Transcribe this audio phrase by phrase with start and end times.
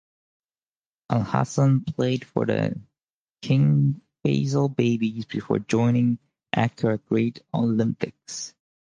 [1.11, 2.87] Alhassan played for then
[3.43, 6.17] King Faisal Babies before joining
[6.53, 8.55] Accra Great Olympics.